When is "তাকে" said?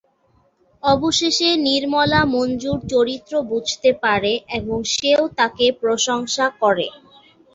5.39-5.65